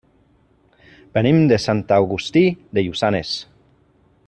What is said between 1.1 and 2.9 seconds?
Venim de Sant Agustí de